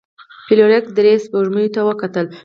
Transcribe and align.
فلیریک 0.45 0.85
درې 0.97 1.13
سپوږمیو 1.23 1.73
ته 1.75 1.81
وکتل. 1.89 2.25